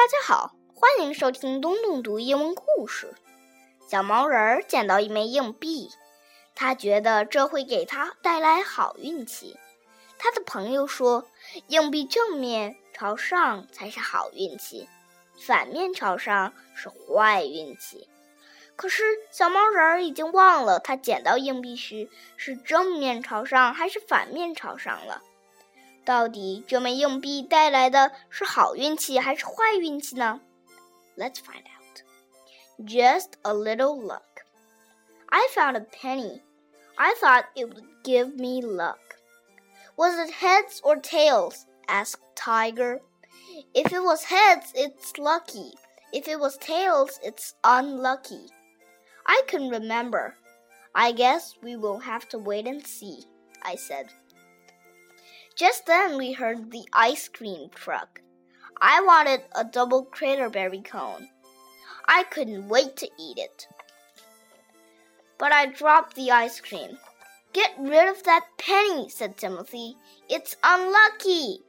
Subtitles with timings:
[0.00, 3.12] 大家好，欢迎收听东东读英文故事。
[3.86, 5.90] 小毛人儿捡到一枚硬币，
[6.54, 9.58] 他觉得这会给他带来好运气。
[10.16, 11.26] 他的朋友说，
[11.66, 14.88] 硬币正面朝上才是好运气，
[15.38, 18.08] 反面朝上是坏运气。
[18.76, 22.08] 可是小毛人儿已经忘了，他捡到硬币时
[22.38, 25.20] 是正面朝上还是反面朝上了。
[26.03, 30.41] 到底这枚硬币带来的是好运气还是坏运气呢？
[31.17, 32.03] Let's find out.
[32.85, 34.43] Just a little luck.
[35.27, 36.41] I found a penny.
[36.95, 38.99] I thought it would give me luck.
[39.95, 41.65] Was it heads or tails?
[41.87, 43.01] asked Tiger.
[43.73, 45.73] If it was heads, it's lucky.
[46.11, 48.51] If it was tails, it's unlucky.
[49.25, 50.35] I can remember.
[50.93, 53.25] I guess we will have to wait and see,
[53.61, 54.07] I said.
[55.56, 58.20] Just then we heard the ice cream truck.
[58.80, 61.28] I wanted a double craterberry cone.
[62.08, 63.66] I couldn't wait to eat it.
[65.38, 66.98] But I dropped the ice cream.
[67.52, 69.96] Get rid of that penny, said Timothy.
[70.28, 71.60] It's unlucky.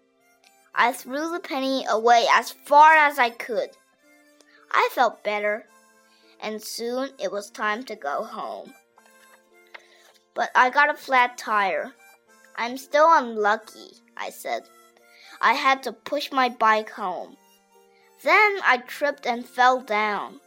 [0.74, 3.72] I threw the penny away as far as I could.
[4.72, 5.66] I felt better,
[6.40, 8.74] and soon it was time to go home.
[10.34, 11.94] But I got a flat tire.
[12.56, 14.64] I'm still unlucky, I said.
[15.42, 17.38] I had to push my bike home.
[18.24, 20.40] Then I tripped and fell down.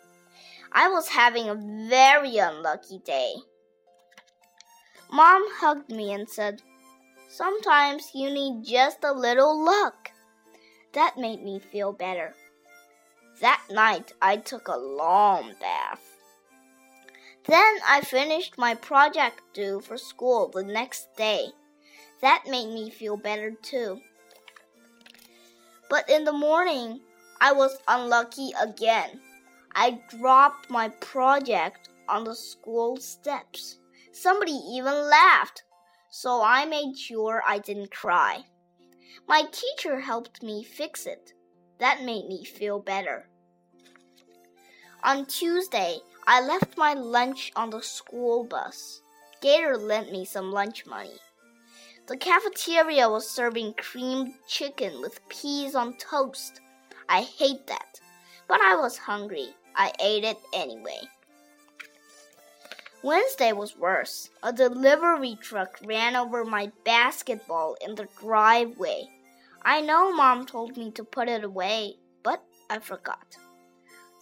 [0.72, 3.34] I was having a very unlucky day.
[5.10, 6.62] Mom hugged me and said,
[7.28, 10.10] Sometimes you need just a little luck.
[10.92, 12.34] That made me feel better.
[13.40, 16.00] That night I took a long bath.
[17.46, 21.48] Then I finished my project due for school the next day.
[22.24, 24.00] That made me feel better too.
[25.90, 27.00] But in the morning,
[27.38, 29.20] I was unlucky again.
[29.74, 33.76] I dropped my project on the school steps.
[34.12, 35.64] Somebody even laughed,
[36.08, 38.44] so I made sure I didn't cry.
[39.28, 41.34] My teacher helped me fix it.
[41.78, 43.28] That made me feel better.
[45.02, 49.02] On Tuesday, I left my lunch on the school bus.
[49.42, 51.18] Gator lent me some lunch money.
[52.06, 56.60] The cafeteria was serving creamed chicken with peas on toast.
[57.08, 57.98] I hate that,
[58.46, 59.54] but I was hungry.
[59.74, 61.00] I ate it anyway.
[63.02, 64.28] Wednesday was worse.
[64.42, 69.08] A delivery truck ran over my basketball in the driveway.
[69.62, 73.36] I know mom told me to put it away, but I forgot.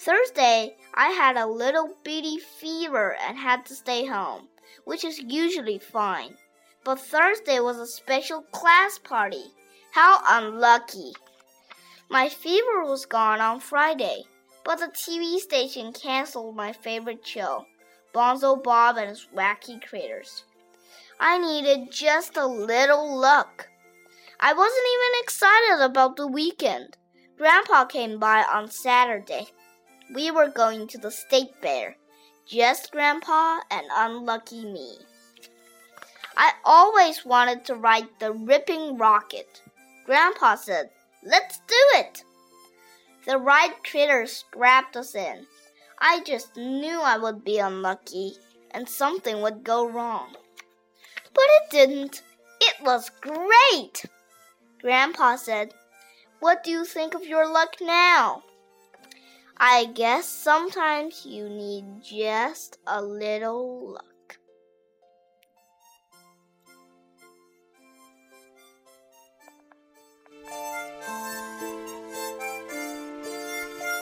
[0.00, 4.48] Thursday, I had a little bitty fever and had to stay home,
[4.84, 6.36] which is usually fine.
[6.84, 9.44] But Thursday was a special class party.
[9.92, 11.12] How unlucky!
[12.08, 14.24] My fever was gone on Friday,
[14.64, 17.66] but the TV station canceled my favorite show,
[18.12, 20.44] Bonzo Bob and his Wacky Critters.
[21.20, 23.68] I needed just a little luck.
[24.40, 26.96] I wasn't even excited about the weekend.
[27.38, 29.46] Grandpa came by on Saturday.
[30.12, 31.96] We were going to the state fair.
[32.44, 34.98] Just Grandpa and unlucky me.
[36.36, 39.62] I always wanted to ride the ripping rocket.
[40.06, 40.90] Grandpa said,
[41.22, 42.24] Let's do it!
[43.26, 45.46] The ride critters strapped us in.
[46.00, 48.34] I just knew I would be unlucky
[48.72, 50.34] and something would go wrong.
[51.34, 52.22] But it didn't.
[52.60, 54.04] It was great!
[54.80, 55.74] Grandpa said,
[56.40, 58.42] What do you think of your luck now?
[59.56, 64.11] I guess sometimes you need just a little luck.